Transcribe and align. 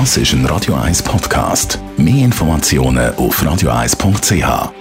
Das 0.00 0.16
ist 0.16 0.32
ein 0.32 0.44
Radio 0.46 0.74
1 0.74 1.04
Podcast. 1.04 1.78
Mehr 1.96 2.24
Informationen 2.24 3.14
auf 3.14 3.40
radio1.ch. 3.40 4.72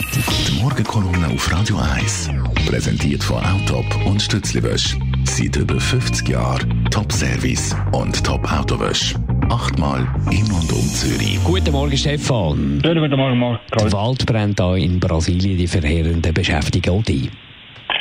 Die 0.00 0.62
Morgenkolumne 0.62 1.26
auf 1.34 1.52
Radio 1.52 1.76
1 1.76 2.30
präsentiert 2.64 3.22
von 3.22 3.44
Autop 3.44 3.84
und 4.06 4.22
Stützliwösch. 4.22 4.96
Seit 5.24 5.56
über 5.56 5.78
50 5.78 6.26
Jahren 6.26 6.86
Top-Service 6.90 7.76
und 7.92 8.24
Top-Autowösch. 8.24 9.14
Achtmal 9.50 10.08
in 10.30 10.50
und 10.50 10.72
um 10.72 10.88
Zürich. 10.88 11.38
Guten 11.44 11.72
Morgen, 11.72 11.98
Stefan. 11.98 12.80
Schönen 12.82 13.02
guten 13.02 13.16
Morgen, 13.16 13.38
Marc. 13.38 13.60
Der 13.78 13.92
Wald 13.92 14.24
brennt 14.24 14.58
da 14.58 14.74
in 14.74 14.98
Brasilien, 14.98 15.58
die 15.58 15.68
verheerenden 15.68 16.32
beschäftigen 16.32 16.88
auch 16.94 17.02
die. 17.02 17.30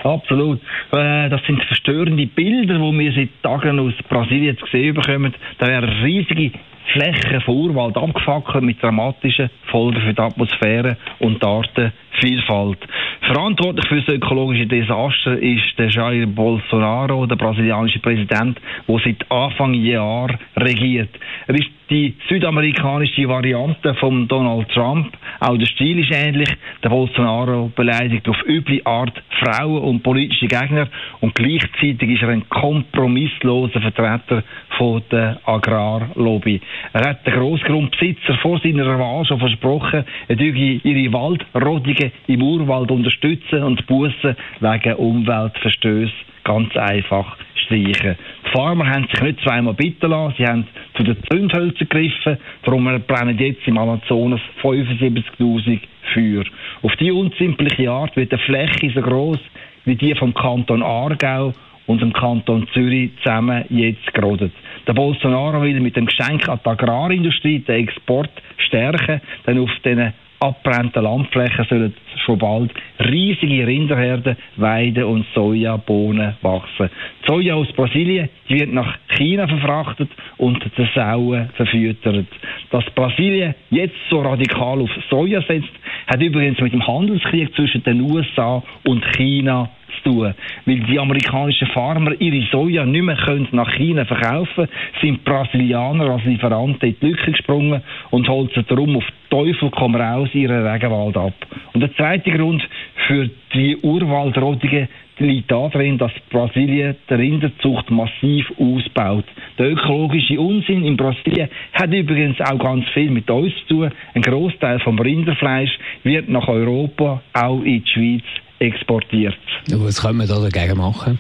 Absolut. 0.06 0.60
Äh, 0.92 1.30
das 1.30 1.42
sind 1.48 1.64
verstörende 1.64 2.28
Bilder, 2.28 2.76
die 2.76 3.00
wir 3.00 3.12
seit 3.12 3.42
Tagen 3.42 3.80
aus 3.80 3.94
Brasilien 4.08 4.55
zu 4.58 4.66
sehen 4.68 4.94
bekommen. 4.94 5.34
Da 5.58 5.68
werden 5.68 5.90
riesige 6.04 6.52
Flächen 6.94 7.41
von 7.41 7.55
Urwald 7.55 7.98
abgefackelt 7.98 8.64
mit 8.64 8.81
dramatischen 8.81 9.50
Folgen 9.72 10.00
für 10.02 10.14
die 10.14 10.22
Atmosphäre 10.22 10.98
und 11.18 11.41
die 11.41 11.48
Artenvielfalt. 11.48 12.78
Verantwortlich 13.22 13.88
für 13.88 14.02
das 14.02 14.16
ökologische 14.16 14.68
Desaster 14.68 15.40
ist 15.40 15.78
der 15.80 15.90
Jair 15.90 16.28
Bolsonaro, 16.28 17.26
der 17.26 17.36
brasilianische 17.36 18.00
Präsident, 18.00 18.59
der 18.88 19.00
seit 19.03 19.31
Anfang 19.31 19.73
Jahr 19.73 20.30
regiert. 20.56 21.09
Er 21.48 21.54
ist 21.54 21.70
die 21.91 22.16
südamerikanische 22.27 23.27
Variante 23.27 23.94
von 23.95 24.27
Donald 24.27 24.67
Trump. 24.70 25.16
Auch 25.40 25.58
der 25.58 25.67
Stil 25.67 25.99
ist 25.99 26.12
ähnlich. 26.12 26.49
Der 26.84 26.90
Bolsonaro 26.90 27.72
beleidigt 27.76 28.27
auf 28.27 28.38
üble 28.48 28.81
Art 28.84 29.22
Frauen 29.40 29.84
und 29.84 30.02
politische 30.02 30.48
Gegner 30.48 30.88
und 31.22 31.36
gleichzeitig 31.36 32.09
ist 32.09 32.23
er 32.23 32.30
ein 32.30 32.50
kompromissloser 32.50 33.80
Vertreter 33.80 34.44
von 34.77 35.03
der 35.12 35.39
Agrarlobby. 35.45 36.62
Er 36.94 37.09
hat 37.09 37.27
den 37.27 37.36
Grossgrundbesitzer 37.36 38.36
vor 38.41 38.59
seiner 38.59 38.98
Wahl 38.98 39.23
schon 39.25 39.39
versprochen, 39.39 40.03
er 40.27 40.36
dürfe 40.36 40.58
ihre 40.58 41.14
Waldrodungen 41.14 42.11
im 42.25 42.42
Urwald 42.42 42.89
unterstützen 42.89 43.61
und 43.61 43.86
Bussen 43.86 44.36
wegen 44.61 44.95
Umweltverstößen 44.95 46.25
ganz 46.44 46.75
einfach 46.77 47.38
streichen. 47.55 48.16
Die 48.56 48.61
Farmer 48.61 48.89
haben 48.89 49.06
sich 49.11 49.22
nicht 49.22 49.42
zweimal 49.42 49.73
bitten 49.73 50.09
lassen, 50.09 50.36
sie 50.38 50.45
haben 50.45 50.66
zu 50.95 51.03
den 51.03 51.17
Zündhölzern 51.30 51.89
gegriffen, 51.89 52.38
darum 52.64 52.86
brennen 53.06 53.38
jetzt 53.38 53.67
im 53.67 53.78
Amazonas 53.78 54.39
75'000 54.61 55.81
Feuer. 56.14 56.45
Auf 56.81 56.95
diese 56.95 57.14
unsimple 57.16 57.89
Art 57.89 58.16
wird 58.16 58.31
eine 58.31 58.42
Fläche 58.44 58.92
so 58.95 59.02
groß 59.02 59.39
wie 59.83 59.95
die 59.95 60.16
vom 60.16 60.33
Kanton 60.33 60.83
Aargau 60.83 61.52
und 61.86 62.02
dem 62.02 62.14
Kanton 62.14 62.66
Zürich 62.73 63.11
zusammen 63.17 63.66
jetzt 63.67 64.14
gerodet. 64.14 64.53
Der 64.88 64.94
Bolsonaro 64.94 65.61
will 65.61 65.81
mit 65.81 65.98
dem 65.98 66.06
Geschenk 66.06 66.48
an 66.48 66.61
die 66.64 66.70
Agrarindustrie 66.70 67.59
den 67.59 67.83
Export 67.83 68.31
stärken, 68.58 69.20
denn 69.45 69.59
auf 69.59 69.72
diesen 69.83 70.14
abbrennten 70.39 71.03
Landflächen 71.03 71.66
sollen 71.69 71.94
schon 72.25 72.38
bald 72.38 72.72
riesige 73.00 73.67
Rinderherden, 73.67 74.36
Weiden 74.58 75.03
und 75.03 75.25
Sojabohnen 75.33 76.33
wachsen. 76.42 76.89
Die 77.22 77.27
Soja 77.27 77.55
aus 77.55 77.72
Brasilien 77.73 78.30
wird 78.47 78.73
nach 78.73 78.97
China 79.09 79.47
verfrachtet 79.47 80.09
und 80.38 80.64
der 80.77 80.89
Sauen 80.95 81.50
verfüttert. 81.55 82.27
Dass 82.72 82.86
Brasilien 82.92 83.55
jetzt 83.69 83.95
so 84.09 84.22
radikal 84.22 84.81
auf 84.81 84.89
Soja 85.09 85.42
setzt, 85.42 85.72
hat 86.08 86.22
übrigens 86.22 86.59
mit 86.59 86.73
dem 86.73 86.86
Handelskrieg 86.86 87.53
zwischen 87.55 87.83
den 87.83 88.02
USA 88.02 88.61
und 88.86 89.03
China 89.16 89.70
zu 90.03 90.11
tun. 90.11 90.33
Weil 90.66 90.80
die 90.80 90.99
amerikanischen 90.99 91.67
Farmer 91.70 92.14
ihre 92.20 92.45
Soja 92.52 92.86
nicht 92.86 93.03
mehr 93.03 93.17
können 93.17 93.47
nach 93.52 93.72
China 93.75 94.05
verkaufen 94.05 94.67
sind 95.02 95.23
Brasilianer 95.23 96.09
als 96.09 96.25
Lieferanten 96.25 96.89
in 96.89 96.95
die 96.99 97.08
Lücke 97.08 97.31
gesprungen 97.31 97.81
und 98.11 98.27
holzen 98.27 98.66
darum 98.67 98.97
auf 98.97 99.05
Teufel 99.36 99.69
komm 99.69 99.95
raus 99.95 100.30
ihren 100.33 100.66
Regenwald 100.66 101.17
ab. 101.17 101.33
Und 101.73 101.81
der 101.81 101.94
zweite 101.95 102.31
Grund 102.31 102.64
für 103.05 103.30
die 103.54 103.76
Urwaldrodungen 103.76 104.87
liegt 105.17 105.52
darin, 105.52 105.98
dass 105.98 106.11
Brasilien 106.30 106.95
die 107.10 107.14
Rinderzucht 107.14 107.92
massiv 107.92 108.45
ausbaut. 108.58 109.26
Der 109.60 109.71
ökologische 109.71 110.39
Unsinn 110.39 110.86
in 110.86 110.95
Brasilien 110.95 111.49
hat 111.73 111.93
übrigens 111.93 112.39
auch 112.39 112.60
ganz 112.60 112.86
viel 112.93 113.11
mit 113.11 113.30
uns 113.30 113.52
zu 113.67 113.76
tun. 113.76 113.92
Ein 114.14 114.21
Großteil 114.21 114.80
vom 114.80 114.98
Rinderfleisch 114.98 115.80
wird 116.04 116.30
nach 116.30 116.48
Europa, 116.48 117.21
auch 117.33 117.61
in 117.61 117.83
die 117.83 117.92
Schweiz 117.92 118.23
exportiert. 118.60 119.37
Was 119.70 120.02
können 120.02 120.20
wir 120.20 120.27
da 120.27 120.39
dagegen 120.39 120.77
machen? 120.77 121.20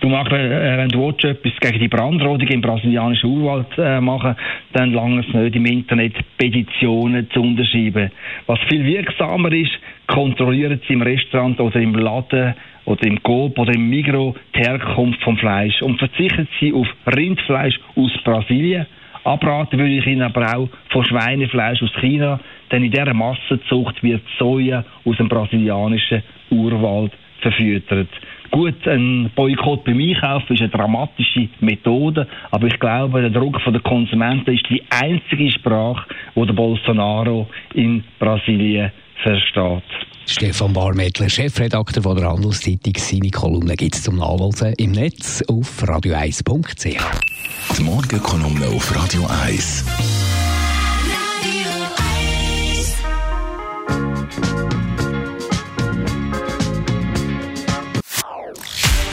Du 0.00 0.08
machst, 0.08 0.32
äh, 0.32 0.78
wenn 0.78 0.88
du 0.88 1.08
etwas 1.08 1.52
gegen 1.60 1.78
die 1.78 1.88
Brandrodung 1.88 2.48
im 2.48 2.62
brasilianischen 2.62 3.30
Urwald 3.30 3.66
äh, 3.76 4.00
machen 4.00 4.34
dann 4.72 4.92
lange 4.92 5.20
es 5.20 5.34
nicht 5.34 5.56
im 5.56 5.66
Internet 5.66 6.14
Petitionen 6.38 7.28
zu 7.30 7.42
unterschreiben. 7.42 8.10
Was 8.46 8.58
viel 8.68 8.84
wirksamer 8.84 9.52
ist, 9.52 9.72
kontrollieren 10.06 10.80
Sie 10.86 10.94
im 10.94 11.02
Restaurant 11.02 11.60
oder 11.60 11.80
im 11.80 11.94
Laden 11.94 12.54
oder 12.84 13.06
im 13.06 13.22
Coop 13.22 13.58
oder 13.58 13.74
im 13.74 13.88
Migro 13.88 14.34
die 14.54 14.60
Herkunft 14.60 15.20
vom 15.22 15.36
Fleisch 15.36 15.82
und 15.82 15.98
verzichten 15.98 16.48
Sie 16.58 16.72
auf 16.72 16.86
Rindfleisch 17.06 17.78
aus 17.96 18.12
Brasilien. 18.24 18.86
Abraten 19.24 19.78
würde 19.78 19.98
ich 19.98 20.06
Ihnen 20.06 20.22
aber 20.22 20.56
auch 20.56 20.68
von 20.88 21.04
Schweinefleisch 21.04 21.82
aus 21.82 21.92
China, 22.00 22.40
denn 22.72 22.84
in 22.84 22.90
dieser 22.90 23.12
Massenzucht 23.12 24.02
wird 24.02 24.22
Soja 24.38 24.84
aus 25.04 25.16
dem 25.18 25.28
brasilianischen 25.28 26.22
Urwald 26.50 27.12
verfüttert. 27.40 28.08
Gut, 28.50 28.86
ein 28.88 29.30
Boykott 29.36 29.84
beim 29.84 30.00
Einkaufen 30.00 30.54
ist 30.54 30.60
eine 30.60 30.70
dramatische 30.70 31.48
Methode, 31.60 32.26
aber 32.50 32.66
ich 32.66 32.78
glaube, 32.80 33.20
der 33.20 33.30
Druck 33.30 33.58
der 33.64 33.80
Konsumenten 33.80 34.52
ist 34.52 34.68
die 34.68 34.82
einzige 34.90 35.52
Sprache, 35.52 36.08
die 36.34 36.46
der 36.46 36.52
Bolsonaro 36.52 37.48
in 37.74 38.02
Brasilien 38.18 38.90
versteht. 39.22 39.84
Stefan 40.26 40.72
Barmettler, 40.72 41.28
Chefredakteur 41.28 42.02
von 42.02 42.16
der 42.16 42.28
Handelszeitung. 42.28 42.94
Seine 42.96 43.30
Kolumne 43.30 43.74
gibt 43.76 43.94
es 43.94 44.02
zum 44.02 44.16
Nachlesen 44.16 44.74
im 44.78 44.92
Netz 44.92 45.42
auf 45.48 45.82
radio1.ch. 45.82 47.76
Die 47.76 47.82
Morgenkolumne 47.82 48.66
auf 48.66 48.94
Radio 48.94 49.26
1. 49.44 50.29